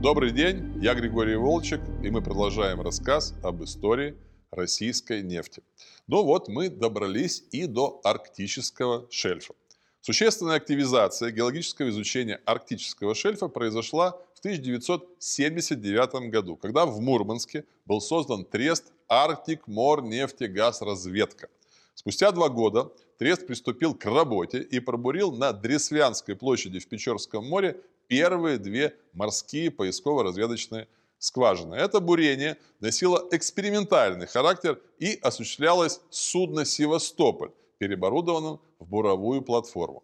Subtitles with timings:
[0.00, 4.14] Добрый день, я Григорий Волчек, и мы продолжаем рассказ об истории
[4.52, 5.64] российской нефти.
[6.06, 9.54] Ну вот мы добрались и до арктического шельфа.
[10.00, 18.44] Существенная активизация геологического изучения арктического шельфа произошла в 1979 году, когда в Мурманске был создан
[18.44, 21.48] трест Арктик Мор нефтегаз разведка.
[21.94, 27.80] Спустя два года Трест приступил к работе и пробурил на Дресвянской площади в Печорском море
[28.08, 31.74] первые две морские поисково-разведочные скважины.
[31.74, 40.02] Это бурение носило экспериментальный характер и осуществлялось судно «Севастополь», переоборудованным в буровую платформу.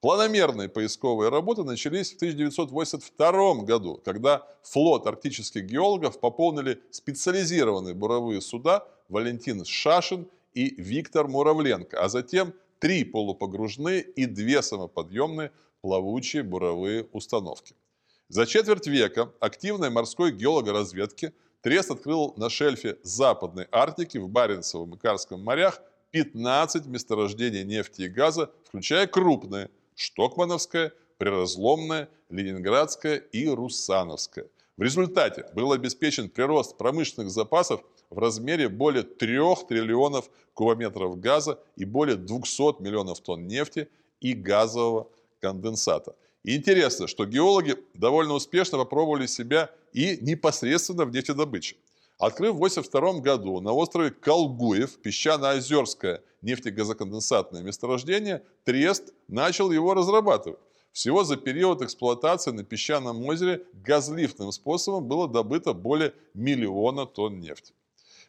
[0.00, 8.84] Планомерные поисковые работы начались в 1982 году, когда флот арктических геологов пополнили специализированные буровые суда
[9.08, 15.52] Валентин Шашин и Виктор Муравленко, а затем три полупогружные и две самоподъемные
[15.82, 17.76] плавучие буровые установки.
[18.28, 24.98] За четверть века активной морской геологоразведки Трест открыл на шельфе Западной Арктики в Баренцевом и
[24.98, 25.80] Карском морях
[26.10, 34.48] 15 месторождений нефти и газа, включая крупные– Штокмановское, Приразломное, Ленинградское и Русановское.
[34.76, 41.84] В результате был обеспечен прирост промышленных запасов в размере более 3 триллионов кубометров газа и
[41.84, 43.88] более 200 миллионов тонн нефти
[44.20, 45.08] и газового
[45.40, 46.14] конденсата.
[46.44, 51.76] И интересно, что геологи довольно успешно попробовали себя и непосредственно в нефтедобыче.
[52.18, 60.58] Открыв в 1982 году на острове Колгуев песчано-озерское нефтегазоконденсатное месторождение, Трест начал его разрабатывать.
[60.92, 67.72] Всего за период эксплуатации на песчаном озере газлифтным способом было добыто более миллиона тонн нефти.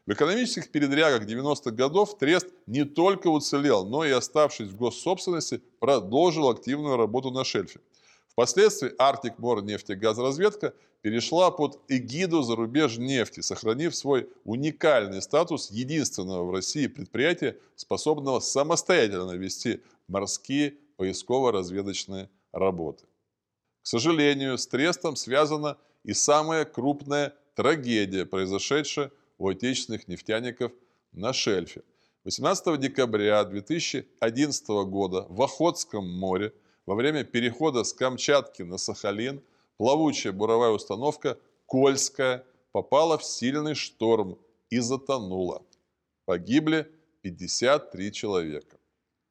[0.05, 6.49] В экономических передрягах 90-х годов Трест не только уцелел, но и, оставшись в госсобственности, продолжил
[6.49, 7.79] активную работу на шельфе.
[8.27, 16.51] Впоследствии Арктик Мор нефтегазоразведка перешла под эгиду зарубеж нефти, сохранив свой уникальный статус единственного в
[16.51, 23.05] России предприятия, способного самостоятельно вести морские поисково-разведочные работы.
[23.83, 29.11] К сожалению, с Трестом связана и самая крупная трагедия, произошедшая
[29.43, 30.71] у отечественных нефтяников
[31.11, 31.83] на шельфе.
[32.23, 36.53] 18 декабря 2011 года в Охотском море
[36.85, 39.43] во время перехода с Камчатки на Сахалин
[39.75, 44.39] плавучая буровая установка «Кольская» попала в сильный шторм
[44.69, 45.61] и затонула.
[46.23, 46.89] Погибли
[47.23, 48.77] 53 человека.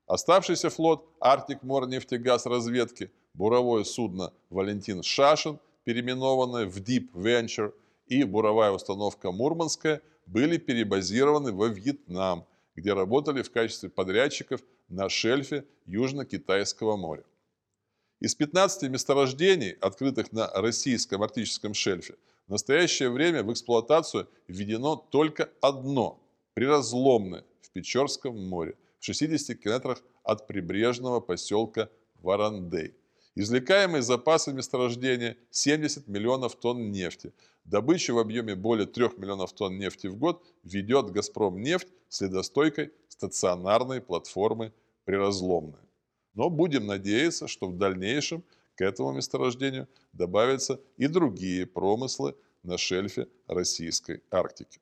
[0.06, 7.72] Оставшийся флот «Арктик Мор нефтегаз разведки» буровое судно «Валентин Шашин», переименованное в Deep Venture,
[8.12, 12.44] и буровая установка «Мурманская» были перебазированы во Вьетнам,
[12.76, 17.24] где работали в качестве подрядчиков на шельфе Южно-Китайского моря.
[18.20, 25.50] Из 15 месторождений, открытых на российском арктическом шельфе, в настоящее время в эксплуатацию введено только
[25.62, 26.20] одно–
[26.54, 31.88] приразломное в Печорском море, в 60 километрах от прибрежного поселка
[32.20, 32.94] Варандей.
[33.34, 37.32] Извлекаемые запасы месторождения 70 миллионов тонн нефти.
[37.64, 44.02] Добычу в объеме более 3 миллионов тонн нефти в год ведет «Газпром нефть» следостойкой стационарной
[44.02, 44.74] платформы
[45.06, 45.80] «Приразломная».
[46.34, 48.44] Но будем надеяться, что в дальнейшем
[48.74, 54.78] к этому месторождению добавятся и другие промыслы на шельфе российской Арктики.